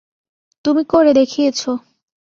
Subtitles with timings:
[0.65, 1.71] তুমি করে দেখিয়েছো।